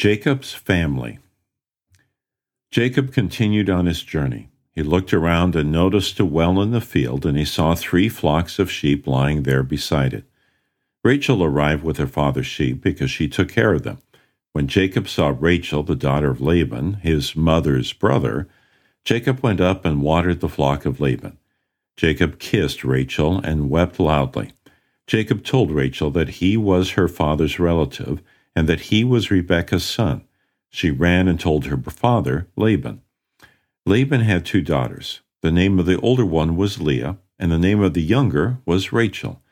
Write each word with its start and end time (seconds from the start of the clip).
Jacob's 0.00 0.54
family. 0.54 1.18
Jacob 2.70 3.12
continued 3.12 3.68
on 3.68 3.84
his 3.84 4.02
journey. 4.02 4.48
He 4.72 4.82
looked 4.82 5.12
around 5.12 5.54
and 5.54 5.70
noticed 5.70 6.18
a 6.18 6.24
well 6.24 6.62
in 6.62 6.70
the 6.70 6.80
field, 6.80 7.26
and 7.26 7.36
he 7.36 7.44
saw 7.44 7.74
three 7.74 8.08
flocks 8.08 8.58
of 8.58 8.70
sheep 8.70 9.06
lying 9.06 9.42
there 9.42 9.62
beside 9.62 10.14
it. 10.14 10.24
Rachel 11.04 11.44
arrived 11.44 11.84
with 11.84 11.98
her 11.98 12.06
father's 12.06 12.46
sheep 12.46 12.80
because 12.80 13.10
she 13.10 13.28
took 13.28 13.50
care 13.50 13.74
of 13.74 13.82
them. 13.82 13.98
When 14.54 14.68
Jacob 14.68 15.06
saw 15.06 15.36
Rachel, 15.38 15.82
the 15.82 15.94
daughter 15.94 16.30
of 16.30 16.40
Laban, 16.40 16.94
his 17.02 17.36
mother's 17.36 17.92
brother, 17.92 18.48
Jacob 19.04 19.42
went 19.42 19.60
up 19.60 19.84
and 19.84 20.00
watered 20.00 20.40
the 20.40 20.48
flock 20.48 20.86
of 20.86 21.02
Laban. 21.02 21.36
Jacob 21.98 22.38
kissed 22.38 22.84
Rachel 22.84 23.38
and 23.44 23.68
wept 23.68 24.00
loudly. 24.00 24.52
Jacob 25.06 25.44
told 25.44 25.70
Rachel 25.70 26.10
that 26.12 26.40
he 26.40 26.56
was 26.56 26.92
her 26.92 27.06
father's 27.06 27.58
relative 27.58 28.22
and 28.54 28.68
that 28.68 28.80
he 28.80 29.04
was 29.04 29.30
Rebekah's 29.30 29.84
son. 29.84 30.24
She 30.68 30.90
ran 30.90 31.28
and 31.28 31.38
told 31.38 31.66
her 31.66 31.76
father, 31.76 32.48
Laban. 32.56 33.02
Laban 33.86 34.20
had 34.20 34.44
two 34.44 34.60
daughters. 34.60 35.20
The 35.42 35.50
name 35.50 35.78
of 35.78 35.86
the 35.86 35.98
older 36.00 36.24
one 36.24 36.56
was 36.56 36.80
Leah, 36.80 37.18
and 37.38 37.50
the 37.50 37.58
name 37.58 37.80
of 37.80 37.94
the 37.94 38.02
younger 38.02 38.58
was 38.66 38.92
Rachel. 38.92 39.42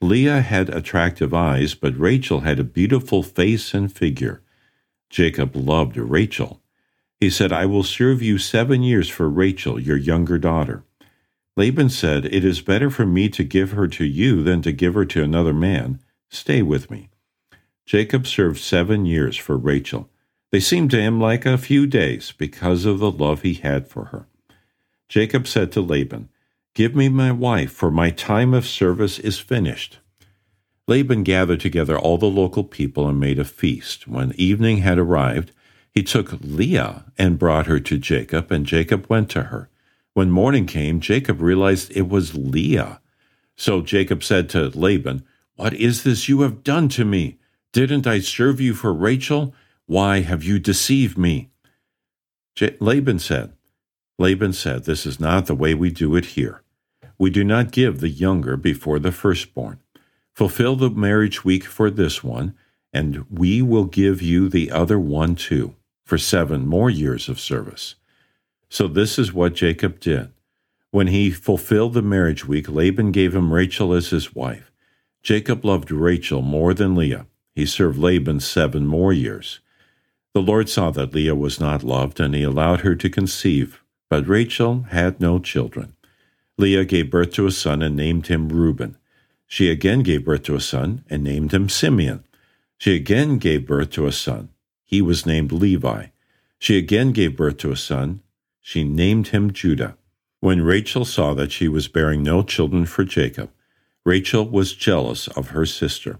Leah 0.00 0.40
had 0.40 0.68
attractive 0.68 1.32
eyes, 1.32 1.74
but 1.74 1.98
Rachel 1.98 2.40
had 2.40 2.58
a 2.58 2.64
beautiful 2.64 3.22
face 3.22 3.74
and 3.74 3.92
figure. 3.92 4.42
Jacob 5.10 5.54
loved 5.54 5.96
Rachel. 5.96 6.60
He 7.20 7.30
said, 7.30 7.52
I 7.52 7.66
will 7.66 7.84
serve 7.84 8.20
you 8.20 8.38
seven 8.38 8.82
years 8.82 9.08
for 9.08 9.28
Rachel, 9.28 9.78
your 9.78 9.96
younger 9.96 10.38
daughter. 10.38 10.84
Laban 11.56 11.88
said, 11.88 12.24
It 12.26 12.44
is 12.44 12.60
better 12.60 12.90
for 12.90 13.06
me 13.06 13.28
to 13.30 13.44
give 13.44 13.72
her 13.72 13.86
to 13.88 14.04
you 14.04 14.42
than 14.42 14.60
to 14.62 14.72
give 14.72 14.94
her 14.94 15.04
to 15.04 15.22
another 15.22 15.54
man. 15.54 16.00
Stay 16.28 16.62
with 16.62 16.90
me. 16.90 17.10
Jacob 17.86 18.26
served 18.26 18.60
seven 18.60 19.04
years 19.04 19.36
for 19.36 19.56
Rachel. 19.56 20.08
They 20.50 20.60
seemed 20.60 20.90
to 20.92 21.00
him 21.00 21.20
like 21.20 21.44
a 21.44 21.58
few 21.58 21.86
days 21.86 22.32
because 22.36 22.84
of 22.84 22.98
the 22.98 23.10
love 23.10 23.42
he 23.42 23.54
had 23.54 23.88
for 23.88 24.06
her. 24.06 24.26
Jacob 25.08 25.46
said 25.46 25.70
to 25.72 25.80
Laban, 25.80 26.28
Give 26.74 26.94
me 26.94 27.08
my 27.08 27.30
wife, 27.30 27.70
for 27.70 27.90
my 27.90 28.10
time 28.10 28.54
of 28.54 28.66
service 28.66 29.18
is 29.18 29.38
finished. 29.38 29.98
Laban 30.86 31.22
gathered 31.22 31.60
together 31.60 31.98
all 31.98 32.18
the 32.18 32.26
local 32.26 32.64
people 32.64 33.08
and 33.08 33.20
made 33.20 33.38
a 33.38 33.44
feast. 33.44 34.08
When 34.08 34.32
evening 34.36 34.78
had 34.78 34.98
arrived, 34.98 35.52
he 35.90 36.02
took 36.02 36.32
Leah 36.40 37.04
and 37.16 37.38
brought 37.38 37.66
her 37.66 37.80
to 37.80 37.98
Jacob, 37.98 38.50
and 38.50 38.66
Jacob 38.66 39.06
went 39.08 39.30
to 39.30 39.44
her. 39.44 39.68
When 40.14 40.30
morning 40.30 40.66
came, 40.66 41.00
Jacob 41.00 41.40
realized 41.40 41.90
it 41.94 42.08
was 42.08 42.34
Leah. 42.34 43.00
So 43.56 43.80
Jacob 43.80 44.22
said 44.22 44.48
to 44.50 44.68
Laban, 44.68 45.24
What 45.56 45.74
is 45.74 46.02
this 46.02 46.28
you 46.28 46.40
have 46.40 46.64
done 46.64 46.88
to 46.90 47.04
me? 47.04 47.38
Didn't 47.74 48.06
I 48.06 48.20
serve 48.20 48.60
you 48.60 48.72
for 48.72 48.94
Rachel? 48.94 49.52
Why 49.86 50.20
have 50.20 50.44
you 50.44 50.60
deceived 50.60 51.18
me? 51.18 51.50
J- 52.54 52.76
Laban 52.78 53.18
said, 53.18 53.52
Laban 54.16 54.52
said, 54.52 54.84
This 54.84 55.04
is 55.04 55.18
not 55.18 55.46
the 55.46 55.56
way 55.56 55.74
we 55.74 55.90
do 55.90 56.14
it 56.14 56.24
here. 56.24 56.62
We 57.18 57.30
do 57.30 57.42
not 57.42 57.72
give 57.72 57.98
the 57.98 58.08
younger 58.08 58.56
before 58.56 59.00
the 59.00 59.10
firstborn. 59.10 59.80
Fulfill 60.36 60.76
the 60.76 60.88
marriage 60.88 61.44
week 61.44 61.64
for 61.64 61.90
this 61.90 62.22
one, 62.22 62.54
and 62.92 63.26
we 63.28 63.60
will 63.60 63.86
give 63.86 64.22
you 64.22 64.48
the 64.48 64.70
other 64.70 65.00
one 65.00 65.34
too, 65.34 65.74
for 66.06 66.16
seven 66.16 66.68
more 66.68 66.90
years 66.90 67.28
of 67.28 67.40
service. 67.40 67.96
So 68.68 68.86
this 68.86 69.18
is 69.18 69.32
what 69.32 69.54
Jacob 69.54 69.98
did. 69.98 70.30
When 70.92 71.08
he 71.08 71.32
fulfilled 71.32 71.94
the 71.94 72.02
marriage 72.02 72.46
week, 72.46 72.68
Laban 72.68 73.10
gave 73.10 73.34
him 73.34 73.52
Rachel 73.52 73.92
as 73.92 74.10
his 74.10 74.32
wife. 74.32 74.70
Jacob 75.24 75.64
loved 75.64 75.90
Rachel 75.90 76.40
more 76.40 76.72
than 76.72 76.94
Leah 76.94 77.26
he 77.54 77.66
served 77.66 77.98
Laban 77.98 78.40
seven 78.40 78.86
more 78.86 79.12
years. 79.12 79.60
The 80.34 80.42
Lord 80.42 80.68
saw 80.68 80.90
that 80.90 81.14
Leah 81.14 81.36
was 81.36 81.60
not 81.60 81.84
loved, 81.84 82.18
and 82.18 82.34
he 82.34 82.42
allowed 82.42 82.80
her 82.80 82.96
to 82.96 83.08
conceive, 83.08 83.82
but 84.10 84.26
Rachel 84.26 84.86
had 84.90 85.20
no 85.20 85.38
children. 85.38 85.94
Leah 86.58 86.84
gave 86.84 87.10
birth 87.10 87.32
to 87.34 87.46
a 87.46 87.52
son 87.52 87.82
and 87.82 87.96
named 87.96 88.26
him 88.26 88.48
Reuben. 88.48 88.96
She 89.46 89.70
again 89.70 90.02
gave 90.02 90.24
birth 90.24 90.42
to 90.44 90.56
a 90.56 90.60
son 90.60 91.04
and 91.08 91.22
named 91.22 91.52
him 91.52 91.68
Simeon. 91.68 92.24
She 92.78 92.96
again 92.96 93.38
gave 93.38 93.66
birth 93.66 93.90
to 93.90 94.06
a 94.06 94.12
son. 94.12 94.50
He 94.84 95.00
was 95.00 95.26
named 95.26 95.52
Levi. 95.52 96.06
She 96.58 96.78
again 96.78 97.12
gave 97.12 97.36
birth 97.36 97.58
to 97.58 97.70
a 97.70 97.76
son. 97.76 98.20
She 98.60 98.84
named 98.84 99.28
him 99.28 99.52
Judah. 99.52 99.96
When 100.40 100.62
Rachel 100.62 101.04
saw 101.04 101.34
that 101.34 101.52
she 101.52 101.68
was 101.68 101.88
bearing 101.88 102.22
no 102.22 102.42
children 102.42 102.86
for 102.86 103.04
Jacob, 103.04 103.50
Rachel 104.04 104.48
was 104.48 104.74
jealous 104.74 105.28
of 105.28 105.48
her 105.48 105.66
sister. 105.66 106.18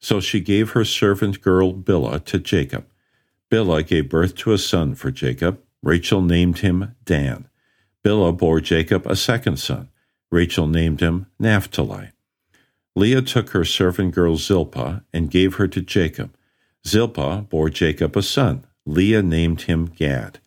So 0.00 0.20
she 0.20 0.40
gave 0.40 0.70
her 0.70 0.84
servant 0.84 1.40
girl 1.42 1.72
Bilhah 1.72 2.24
to 2.24 2.38
Jacob. 2.38 2.86
Bilhah 3.50 3.86
gave 3.86 4.08
birth 4.08 4.34
to 4.36 4.52
a 4.52 4.58
son 4.58 4.94
for 4.94 5.10
Jacob. 5.10 5.60
Rachel 5.82 6.22
named 6.22 6.58
him 6.58 6.94
Dan. 7.04 7.48
Bilhah 8.04 8.36
bore 8.36 8.60
Jacob 8.60 9.06
a 9.06 9.16
second 9.16 9.58
son. 9.58 9.88
Rachel 10.30 10.66
named 10.66 11.00
him 11.00 11.26
Naphtali. 11.38 12.10
Leah 12.96 13.22
took 13.22 13.50
her 13.50 13.64
servant 13.64 14.14
girl 14.14 14.36
Zilpah 14.36 15.02
and 15.12 15.30
gave 15.30 15.54
her 15.54 15.68
to 15.68 15.80
Jacob. 15.80 16.34
Zilpah 16.86 17.48
bore 17.48 17.70
Jacob 17.70 18.16
a 18.16 18.22
son. 18.22 18.64
Leah 18.86 19.22
named 19.22 19.62
him 19.62 19.86
Gad. 19.86 20.38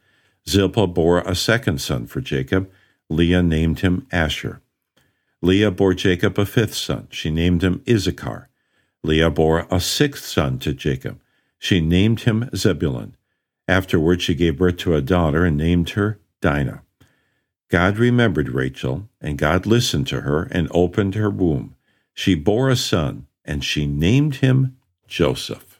Zilpah 0.47 0.87
bore 0.87 1.19
a 1.19 1.35
second 1.35 1.79
son 1.79 2.07
for 2.07 2.21
Jacob. 2.21 2.69
Leah 3.09 3.43
named 3.43 3.79
him 3.79 4.07
Asher. 4.11 4.61
Leah 5.41 5.71
bore 5.71 5.93
Jacob 5.93 6.39
a 6.39 6.45
fifth 6.45 6.73
son. 6.73 7.07
She 7.11 7.29
named 7.29 7.63
him 7.63 7.83
Issachar. 7.87 8.49
Leah 9.03 9.29
bore 9.29 9.67
a 9.69 9.79
sixth 9.79 10.25
son 10.25 10.59
to 10.59 10.73
Jacob. 10.73 11.19
She 11.59 11.81
named 11.81 12.21
him 12.21 12.49
Zebulun. 12.55 13.15
Afterward, 13.67 14.21
she 14.21 14.35
gave 14.35 14.57
birth 14.57 14.77
to 14.77 14.95
a 14.95 15.01
daughter 15.01 15.45
and 15.45 15.57
named 15.57 15.91
her 15.91 16.19
Dinah. 16.41 16.83
God 17.69 17.97
remembered 17.97 18.49
Rachel, 18.49 19.09
and 19.19 19.37
God 19.37 19.65
listened 19.65 20.07
to 20.07 20.21
her 20.21 20.43
and 20.51 20.67
opened 20.71 21.15
her 21.15 21.29
womb. 21.29 21.75
She 22.13 22.35
bore 22.35 22.69
a 22.69 22.75
son, 22.75 23.27
and 23.43 23.63
she 23.63 23.87
named 23.87 24.35
him 24.35 24.77
Joseph. 25.07 25.72